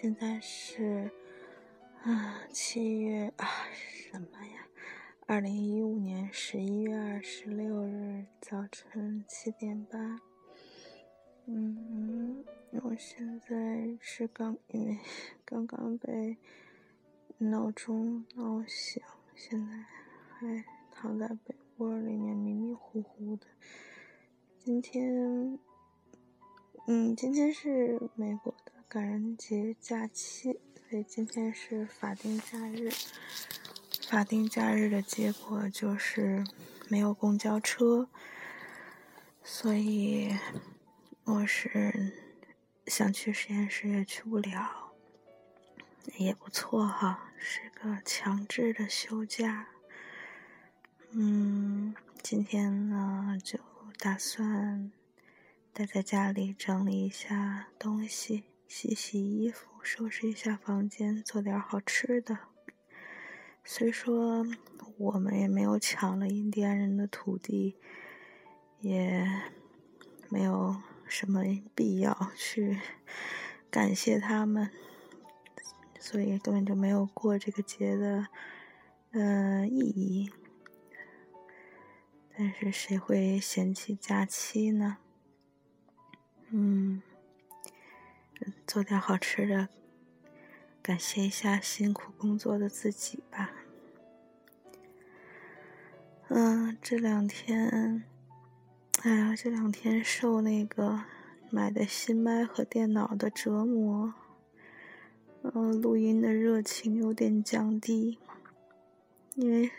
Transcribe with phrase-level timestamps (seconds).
[0.00, 1.10] 现在是
[2.04, 4.68] 啊，七月啊什么呀？
[5.26, 10.20] 二零一五年十一月二十六日早晨七点半。
[11.46, 12.44] 嗯，
[12.84, 14.98] 我现在是刚因为
[15.44, 16.36] 刚刚被
[17.38, 19.02] 闹钟闹醒，
[19.34, 19.84] 现在
[20.38, 23.48] 还躺在被窝里面迷迷糊糊的。
[24.60, 25.58] 今天，
[26.86, 28.54] 嗯，今天是美国
[28.88, 30.58] 感恩节假期，
[30.88, 32.90] 所以今天是法定假日。
[34.08, 36.42] 法定假日的结果就是
[36.88, 38.08] 没有公交车，
[39.44, 40.34] 所以
[41.24, 42.14] 我是
[42.86, 44.94] 想去实验室也去不了。
[46.16, 49.68] 也不错哈，是个强制的休假。
[51.10, 53.58] 嗯，今天呢就。
[54.00, 54.92] 打算
[55.72, 62.38] 待在家里整理一下东西，洗洗衣服，收拾一下房间，做点好吃的。
[63.64, 64.46] 虽说
[64.98, 67.76] 我们也没有抢了印第安人的土地，
[68.80, 69.26] 也
[70.28, 70.76] 没有
[71.06, 71.42] 什么
[71.74, 72.78] 必要去
[73.70, 74.70] 感谢他们，
[75.98, 78.28] 所以根本就没有过这个节的
[79.12, 80.30] 呃意义。
[82.36, 84.98] 但是谁会嫌弃假期呢？
[86.50, 87.02] 嗯，
[88.66, 89.68] 做点好吃的，
[90.82, 93.50] 感谢一下辛苦工作的自己吧。
[96.28, 98.04] 嗯，这两天，
[99.02, 101.04] 哎呀，这两天受那个
[101.50, 104.14] 买的新麦和电脑的折磨，
[105.42, 108.18] 嗯，录音的热情有点降低，
[109.34, 109.70] 因为。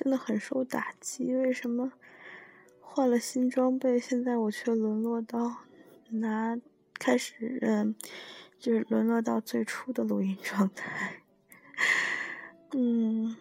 [0.00, 1.92] 真的很受打击，为什么
[2.80, 5.64] 换了新装备，现在我却沦落到
[6.10, 6.56] 拿
[6.98, 7.94] 开始嗯，
[8.58, 11.22] 就是沦落到最初的录音状态，
[12.72, 13.36] 嗯，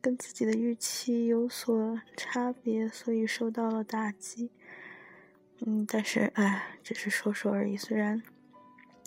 [0.00, 4.50] 跟自己的预期有所差别，所以受到了打击。
[5.60, 7.76] 嗯，但是哎，只是说说而已。
[7.76, 8.22] 虽然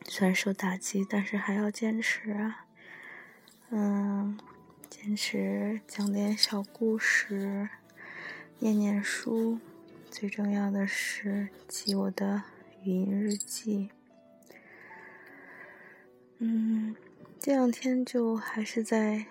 [0.06, 2.66] 虽然受打击，但是还要坚持啊，
[3.70, 4.40] 嗯。
[4.88, 7.70] 坚持讲点小故事，
[8.60, 9.60] 念念书，
[10.10, 12.44] 最重要的是记我的
[12.86, 13.90] 语音日记。
[16.38, 16.96] 嗯，
[17.40, 19.26] 这两天就还是在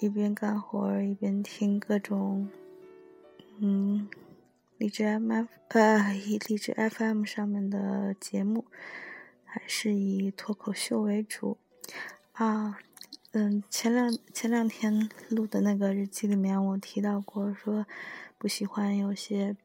[0.00, 2.48] 一边干活一边听各种
[3.60, 4.08] 嗯
[4.78, 6.12] 荔枝 M F 呃
[6.48, 8.64] 荔枝 FM 上面的节目，
[9.44, 11.58] 还是以脱口秀为主
[12.32, 12.78] 啊。
[13.30, 17.86] 嗯，前两前两天录的那个日记里面，我提到过，说
[18.36, 19.56] 不喜欢有些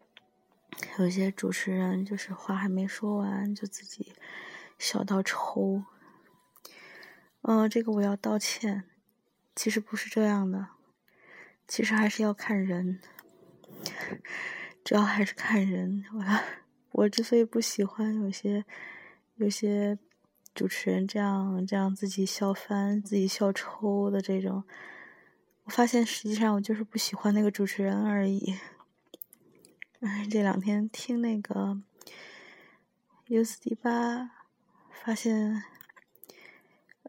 [1.00, 4.14] 有些主持人，就是话还没说完就自己
[4.78, 5.84] 笑到抽。
[7.42, 8.84] 嗯，这个我要道歉，
[9.56, 10.68] 其实不是这样的，
[11.68, 13.00] 其实还是要看人，
[14.84, 16.06] 主要还是看人。
[16.14, 16.24] 我
[16.92, 18.66] 我之所以不喜欢有些
[19.36, 19.98] 有些。
[20.56, 24.64] 主持人这样这样自己笑翻、自己笑抽的这种，
[25.66, 28.56] 我发现实际上我就是不喜欢那个主持人而已。
[30.02, 31.82] 哎，这两天听那个
[33.28, 34.32] U 四 D 八，
[34.92, 35.64] 发现，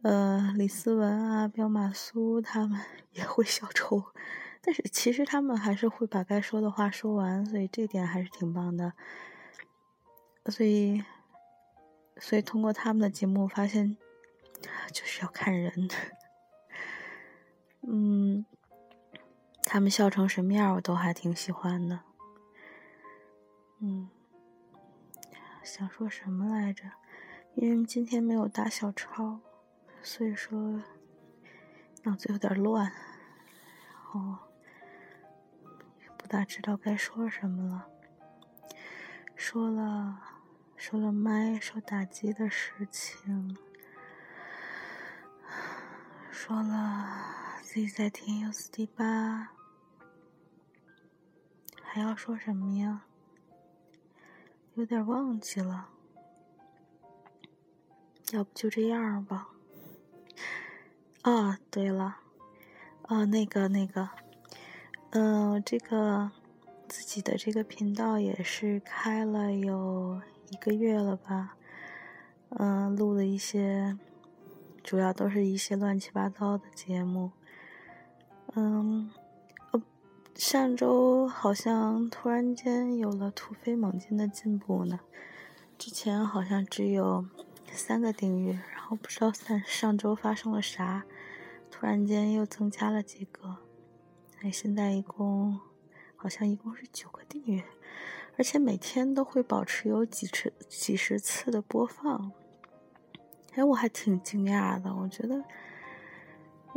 [0.02, 2.80] 呃，李思文啊、彪马苏他们
[3.12, 4.04] 也会笑抽，
[4.62, 8.92] 但是其实他们还是会把该说的话说完，所以这点还是挺棒的。
[10.46, 11.04] 所以。
[12.20, 13.96] 所以通过他们的节目发现，
[14.92, 15.88] 就是要看人。
[17.82, 18.44] 嗯，
[19.62, 22.00] 他们笑成什么样，我都还挺喜欢的。
[23.80, 24.08] 嗯，
[25.62, 26.84] 想说什么来着？
[27.54, 29.40] 因为今天没有打小抄，
[30.02, 30.82] 所以说
[32.04, 34.38] 脑子有点乱，然后
[36.16, 37.88] 不大知道该说什么了。
[39.34, 40.22] 说了。
[40.80, 43.58] 说了麦受打击的事情，
[46.30, 47.04] 说了
[47.64, 49.48] 自己在听 U 四 D 八，
[51.82, 53.07] 还要说什么呀？
[54.78, 55.88] 有点忘记了，
[58.30, 59.48] 要不就这样吧。
[61.22, 62.18] 啊，对了，
[63.02, 64.08] 啊，那个那个，
[65.10, 66.30] 嗯，这个
[66.86, 70.22] 自己的这个频道也是开了有。
[70.50, 71.56] 一个月了吧，
[72.50, 73.98] 嗯，录了一些，
[74.84, 77.32] 主要都是一些乱七八糟的节目，
[78.54, 79.10] 嗯，
[80.38, 85.00] 上周好像突然间有了突飞猛进的进步呢，
[85.76, 87.26] 之前好像只有
[87.72, 91.04] 三个订阅，然后不知道上上周发生了啥，
[91.72, 93.56] 突然间又增加了几个，
[94.40, 95.58] 哎，现在一共
[96.14, 97.64] 好像一共是九个订阅，
[98.36, 102.30] 而且每天都会保持有几次几十次的播放，
[103.54, 105.42] 哎，我还挺惊讶的，我觉得，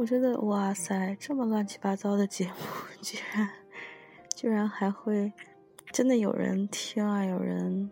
[0.01, 2.53] 我觉得哇塞，这么乱七八糟的节目，
[3.03, 3.48] 居然
[4.36, 5.31] 居然还会
[5.92, 7.92] 真的有人听啊，有人。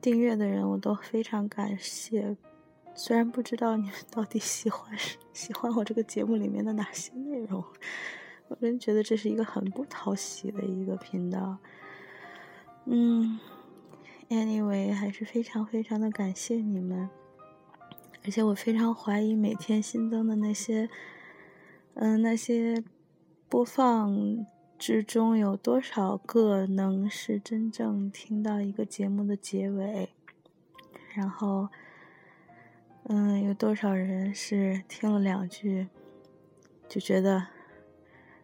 [0.00, 2.36] 订阅的人，我都非常感谢。
[2.94, 4.96] 虽然不知道你们到底喜欢
[5.32, 7.64] 喜欢我这个节目里面的哪些内容，
[8.46, 11.58] 我真觉得这是一个很不讨喜的一个频道。
[12.84, 13.40] 嗯
[14.28, 17.10] ，anyway，还是非常非常的感谢你们。
[18.24, 20.88] 而且我非常怀疑每天新增的那些，
[21.94, 22.82] 嗯，那些
[23.48, 24.46] 播放。
[24.76, 30.10] 之中有多少个能是真正听到一个节目的结尾？
[31.14, 31.68] 然后，
[33.04, 35.86] 嗯，有多少人是听了两句
[36.88, 37.46] 就觉得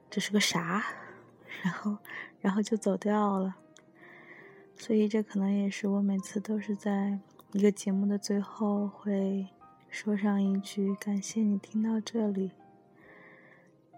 [0.09, 0.83] 这是个啥，
[1.63, 1.99] 然后，
[2.41, 3.57] 然后就走掉了？
[4.77, 7.19] 所以，这可能也是我每次都是在
[7.53, 9.49] 一个节目的最后会
[9.91, 12.53] 说上一句“感谢你听到这里”。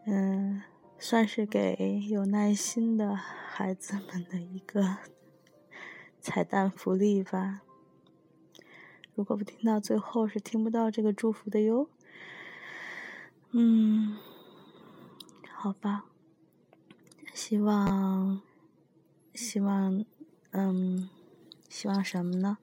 [0.06, 0.62] 嗯。
[0.99, 4.99] 算是给有耐心的孩子们的一个
[6.20, 7.62] 彩蛋福利吧。
[9.16, 11.88] 如果不听到最后，是听不到这个祝福的哟。
[13.50, 14.16] 嗯，
[15.52, 16.04] 好吧。
[17.34, 18.40] 希望，
[19.34, 20.04] 希望，
[20.52, 21.10] 嗯，
[21.69, 22.58] 希望什么呢？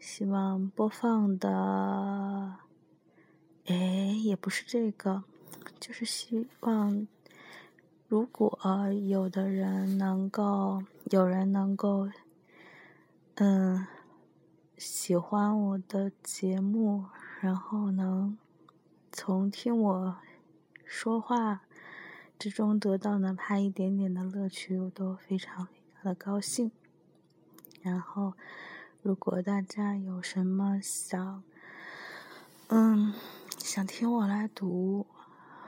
[0.00, 2.56] 希望播放的，
[3.66, 3.74] 哎，
[4.24, 5.24] 也不是这个，
[5.80, 7.06] 就是希望。
[8.06, 8.58] 如果
[9.08, 12.08] 有的人能够，有人能够，
[13.36, 13.86] 嗯，
[14.76, 17.06] 喜欢我的节目，
[17.40, 18.38] 然后能
[19.10, 20.16] 从听我
[20.84, 21.62] 说话
[22.38, 25.66] 之中得到哪怕一点点的乐趣，我都非常
[26.04, 26.70] 的高兴。
[27.82, 28.34] 然后，
[29.02, 31.42] 如果大家有什么想，
[32.68, 33.12] 嗯，
[33.58, 35.06] 想听我来读，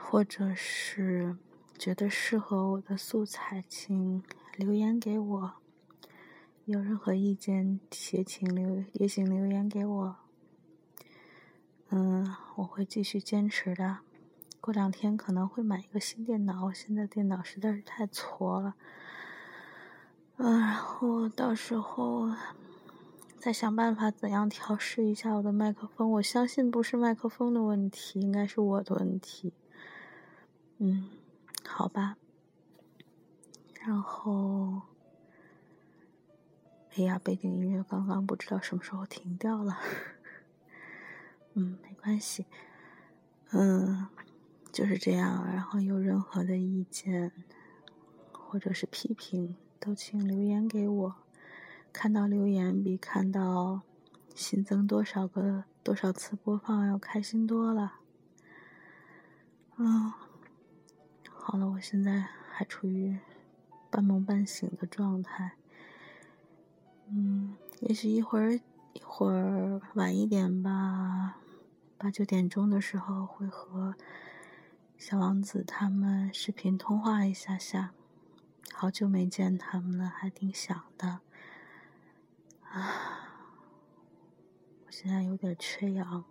[0.09, 1.35] 或者是。
[1.79, 4.23] 觉得适合我的素材，请
[4.55, 5.53] 留言给我。
[6.65, 7.79] 有任何意见，
[8.13, 10.15] 也请留也请留言给我。
[11.89, 13.99] 嗯，我会继续坚持的。
[14.59, 18.73] 过两天可能会买一个新电脑，我现在电脑实在是太挫了。
[20.37, 22.31] 嗯，然后到时候
[23.37, 26.09] 再想办法怎样调试一下我的麦克风。
[26.13, 29.53] 我相信不是麦克风的问题，应该是我的问题。
[30.77, 31.09] 嗯。
[31.69, 32.17] 好吧，
[33.85, 34.81] 然后，
[36.95, 39.77] 哎呀，背景音乐刚刚不知道什么时候停掉了，
[41.53, 42.47] 嗯，没关系，
[43.51, 44.07] 嗯，
[44.71, 45.45] 就是这样。
[45.45, 47.31] 然后有任何的意见
[48.31, 51.15] 或者是批评，都请留言给我。
[51.93, 53.81] 看到留言比看到
[54.33, 57.95] 新增多少个多少次播放要开心多了，
[59.75, 60.11] 嗯。
[61.49, 63.17] 好了，我现在还处于
[63.89, 65.53] 半梦半醒的状态。
[67.07, 68.59] 嗯，也许一会儿
[68.91, 71.37] 一会儿晚一点吧，
[71.97, 73.95] 八九点钟的时候会和
[74.97, 77.93] 小王子他们视频通话一下下。
[78.73, 81.21] 好久没见他们了，还挺想的。
[82.69, 82.91] 啊，
[84.85, 86.25] 我现在有点缺氧，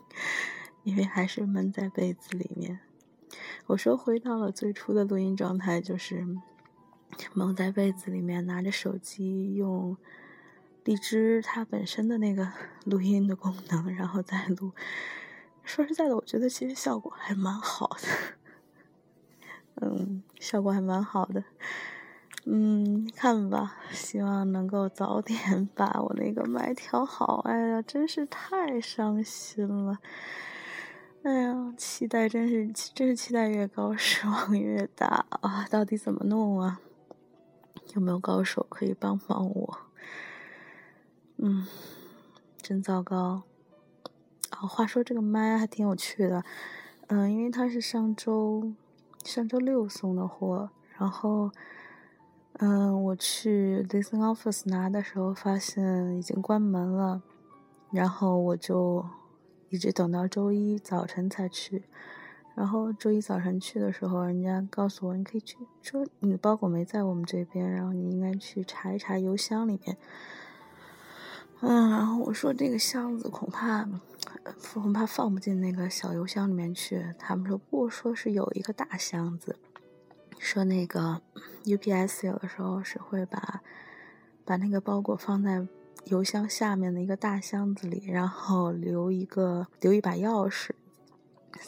[0.84, 2.80] 因为还是闷在被子里面。
[3.68, 6.26] 我说回到了最初的录音状态，就是
[7.34, 9.94] 蒙在被子里面，拿着手机用
[10.84, 12.50] 荔枝它本身的那个
[12.86, 14.72] 录音的功能，然后再录。
[15.64, 18.08] 说实在的，我觉得其实效果还蛮好的，
[19.86, 21.44] 嗯，效果还蛮好的。
[22.46, 27.42] 嗯，看吧，希望能够早点 把我那个麦调好。
[27.44, 29.98] 哎呀，真是太伤心了。
[31.24, 35.66] 哎呀，期待真是真是期待越高，失望越大啊！
[35.68, 36.80] 到底怎么弄啊？
[37.94, 39.78] 有没有高手可以帮帮我？
[41.36, 41.66] 嗯，
[42.62, 43.42] 真糟糕。
[44.60, 46.44] 哦，话说这个麦还挺有趣的，
[47.08, 48.72] 嗯，因为它是上周
[49.24, 51.50] 上周六送的货，然后
[52.54, 57.22] 嗯，我去 Listen Office 拿的时候发现已经关门了，
[57.90, 59.04] 然后我就。
[59.70, 61.84] 一直等到周一早晨才去，
[62.54, 69.96] 然后周一早晨去的时候，人家告诉我你可以去，说你的包裹没在我们这边，然后你应该去查一查邮箱里面。
[71.60, 73.88] 嗯，然后我说这个箱子恐怕
[74.72, 77.14] 恐怕放不进那个小邮箱里面去。
[77.18, 79.56] 他们说不，说是有一个大箱子，
[80.38, 81.20] 说那个
[81.64, 83.60] UPS 有的时候是会把
[84.44, 85.66] 把那个包裹放在
[86.08, 90.70] 邮箱下面的一个大箱子里，然后留一个留一把钥匙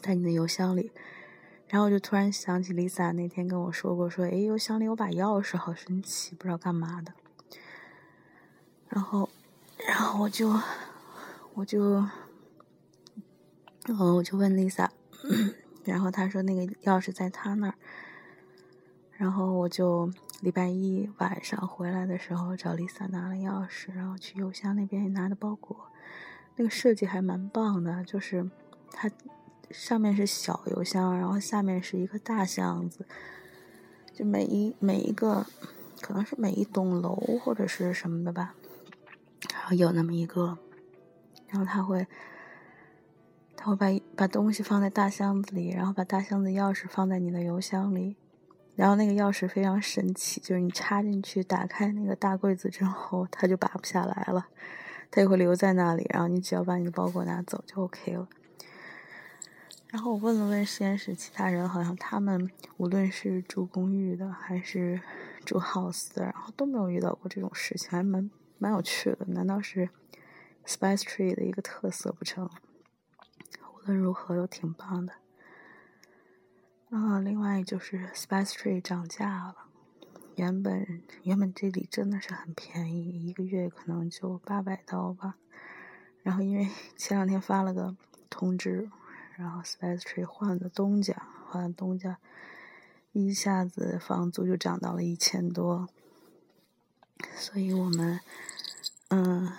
[0.01, 0.91] 在你的邮箱里。
[1.69, 7.13] 然后我就突然想起 Lisa 那天跟我说过，说哎，邮箱里有把钥匙，好神奇，不知道干嘛的。
[8.89, 9.29] 然后。
[9.89, 10.55] 然后我就，
[11.55, 12.05] 我就，
[13.87, 14.91] 嗯，我就问 Lisa，
[15.85, 17.75] 然后她说那个钥匙在她那儿。
[19.13, 25.77] 然后我就礼拜一晚上回来的时候找 Lisa 拿了钥匙，然后去邮箱那边拿的包裹。
[26.57, 28.51] 那个设计还蛮棒的，就是
[28.91, 29.11] 它
[29.71, 33.07] 上面是小邮箱，然后下面是一个大箱子，
[34.15, 35.47] 就每一每一个
[36.01, 38.55] 可能是每一栋楼或者是什么的吧。
[39.53, 40.59] 然后有那么一个，
[41.49, 42.07] 然后他会，
[43.57, 48.17] 他会把把东西放在大箱子里，然后把大箱子钥匙放在你的邮箱里，
[48.81, 54.47] 然后那个钥匙非常神奇，就是你插进去打开那个大柜子之后，它就拔不下来了，
[55.11, 58.27] 它就会留在那里，然后你只要把你的包裹拿走就 OK 了。
[59.89, 64.99] 然后我问了问实验室其他人，好像他们无论是住公寓的还是
[65.45, 68.31] 住 house 的，然后都没有遇到过这种事情，还蛮。
[68.63, 69.89] 蛮有趣的，难道是
[70.67, 72.45] Spice Tree 的一个特色不成？
[73.75, 75.15] 无论如何都挺棒的。
[76.91, 79.55] 啊，另外就是 Spice Tree 涨价了，
[80.35, 85.37] 原本原本这里真的是很便宜，一个月可能就八百刀吧。
[86.25, 86.69] 然后因为
[86.99, 87.95] 前两天发了个
[88.29, 88.91] 通知，
[89.37, 91.15] 然后 Spice Tree 换了东家，
[91.49, 92.19] 换了东家，
[93.13, 95.89] 一下子房租就涨到了一千多。
[97.37, 98.19] 所以我们，
[99.11, 99.53] 嗯，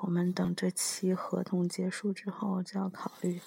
[0.00, 3.40] 我们等这期合同结束之后，就要考虑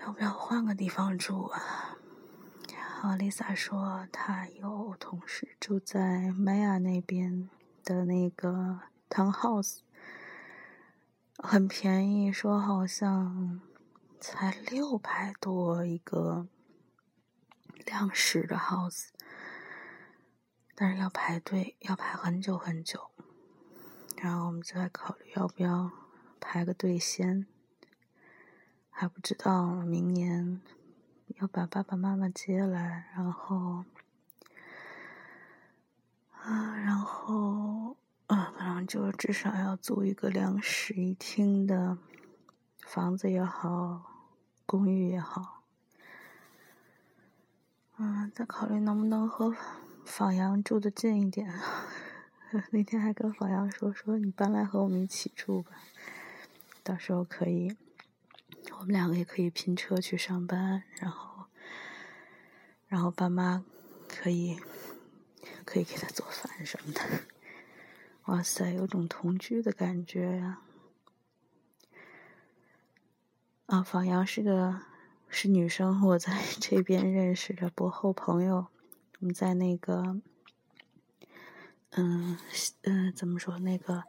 [0.00, 1.96] 要不要换个地方住啊。
[2.74, 7.48] 然后 Lisa 说，她有同事住在 Maya 那边
[7.84, 9.78] 的那个 townhouse，
[11.38, 13.60] 很便宜，说好像
[14.20, 16.46] 才六百多一个
[17.86, 19.08] 两室的 house。
[20.74, 23.10] 但是要排队，要排很久很久，
[24.16, 25.90] 然后我们就在考虑要不要
[26.40, 27.46] 排个队先，
[29.00, 30.60] 还不知道明年
[31.40, 33.82] 要把爸爸妈妈接来，然后
[36.32, 41.96] 啊，然后啊，反正就是至少要租一个两室一厅的
[42.86, 44.02] 房子也好，
[44.66, 45.62] 公寓也好，
[47.96, 49.56] 嗯，再考虑能不能和。
[50.04, 51.50] 放羊住的近一点，
[52.70, 55.70] 那天还跟放羊说说你搬来和我们一起住吧，
[56.82, 57.74] 到时候可以，
[58.78, 61.46] 我们两个也可以拼车去上班，然后，
[62.86, 63.64] 然后爸妈
[64.08, 64.58] 可以
[65.64, 67.00] 可以给他做饭什么的，
[68.24, 70.60] 哇塞，有种同居的感觉呀！
[73.66, 74.80] 啊，放羊是个
[75.28, 78.68] 是女生，我在 这边认识的博后朋友。
[79.20, 80.20] 我们在那个，
[81.90, 82.38] 嗯
[82.82, 83.58] 嗯，怎么说？
[83.58, 84.04] 那个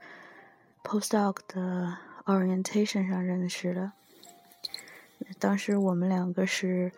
[0.84, 3.92] postdoc 的 orientation 上认识的。
[5.40, 6.92] 当时我们两个是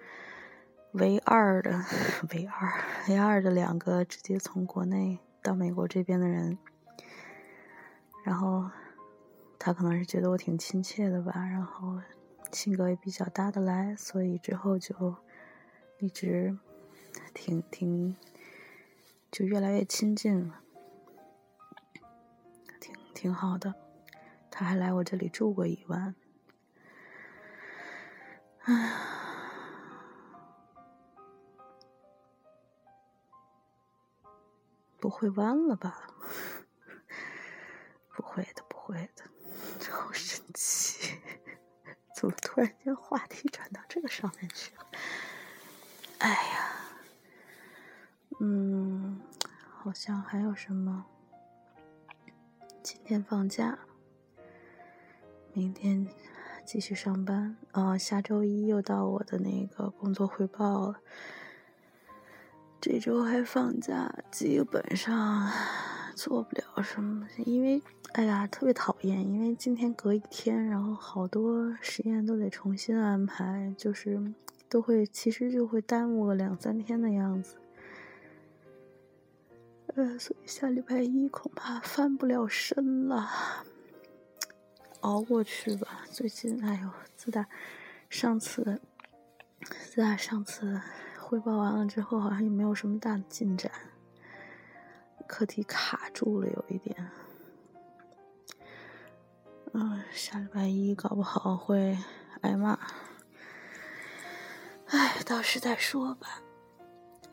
[0.94, 1.84] 唯二的，
[2.32, 6.58] 唯二，唯二的两个直接从国内到美国这边的人。
[8.24, 8.70] 然后
[9.58, 12.00] 他可能是觉得我挺亲切的吧，然后
[12.52, 15.16] 性格也比较搭得来，所以之后就
[16.00, 16.58] 一直。
[17.32, 18.16] 挺挺，
[19.32, 20.62] 就越来越亲近了，
[22.80, 23.76] 挺挺好的。
[24.50, 26.16] 他还来我这里住过一晚，
[35.00, 36.08] 不会弯了吧？
[38.16, 39.24] 不会的，不会的，
[39.92, 41.20] 好神奇！
[42.16, 44.88] 怎么突然间话题转到这个上面去了？
[46.20, 46.70] 哎呀！
[48.40, 49.22] 嗯，
[49.70, 51.06] 好像还有什么？
[52.82, 53.78] 今天放假，
[55.52, 56.08] 明天
[56.66, 57.56] 继续上班。
[57.72, 61.00] 啊，下周一又到我的那个工作汇报了。
[62.82, 65.50] 这周还放假，基本上
[66.16, 67.28] 做不了什么。
[67.46, 67.82] 因为，
[68.14, 74.22] 哎呀，特别讨厌，因为今天隔一天，然后好多实验都得重新安排，就是
[74.68, 77.56] 都会，其实就会耽误个两三天的样子。
[79.96, 83.30] 呃，所以下礼拜一恐怕翻不了身了，
[85.04, 86.02] 熬过去吧。
[86.10, 87.46] 最近，哎呦，自打
[88.10, 88.82] 上次，
[89.62, 90.82] 自打上次
[91.20, 93.72] 汇报完了之后，好像也没有什么大的进展，
[95.28, 97.10] 课题卡住了，有一点。
[99.74, 101.98] 嗯，下礼拜一搞不好会
[102.42, 102.80] 挨骂。
[104.88, 106.42] 哎，到时再说吧。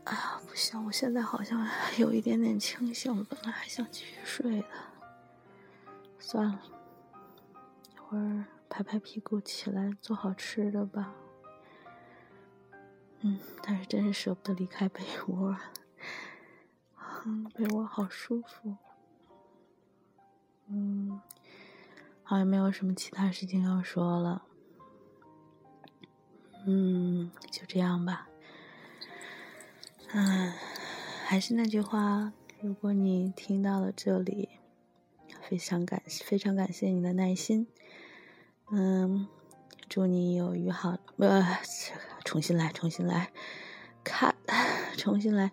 [0.04, 0.84] 哎呀，不行！
[0.86, 4.66] 我现在好像有一点点清醒，本来还想继续睡的。
[6.18, 6.62] 算了，
[8.10, 11.14] 会儿拍拍屁股起来做好吃的吧。
[13.20, 15.56] 嗯，但是真是舍不得离开被窝。
[17.24, 18.76] 嗯，被窝好舒服。
[20.66, 21.20] 嗯，
[22.24, 24.42] 好像没有什么其他事情要说了。
[26.66, 28.28] 嗯，就这样吧。
[30.12, 30.52] 嗯，
[31.24, 34.48] 还是那句话，如果你听到了这里，
[35.42, 37.68] 非常感非常感谢你的耐心。
[38.70, 39.26] 嗯，
[39.88, 41.58] 祝你有愉好，呃，
[42.24, 43.32] 重新来，重新来，
[44.04, 44.34] 看，
[44.96, 45.52] 重新来。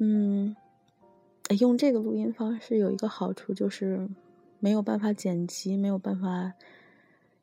[0.00, 0.56] 嗯，
[1.58, 4.08] 用这个录音方式有一个好处，就是
[4.58, 6.52] 没有办法剪辑，没有办法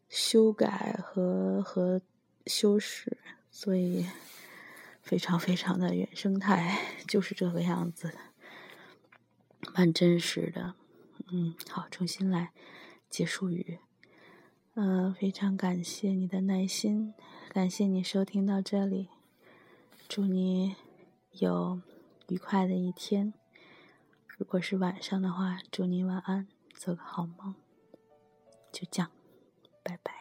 [0.09, 2.01] 修改和和
[2.45, 3.17] 修饰，
[3.49, 4.05] 所以。
[5.01, 6.77] 非常非常的原生态，
[7.07, 8.13] 就是这个样子，
[9.73, 10.75] 蛮真实的。
[11.31, 12.51] 嗯，好，重新来，
[13.09, 13.79] 结束语。
[14.81, 17.13] 嗯，非常感谢你的耐心，
[17.49, 19.09] 感谢你收听到这里，
[20.07, 20.77] 祝你
[21.33, 21.81] 有
[22.29, 23.33] 愉快的一天。
[24.25, 27.53] 如果是晚上的话，祝你晚安，做个好梦。
[28.71, 29.11] 就这样，
[29.83, 30.18] 拜拜。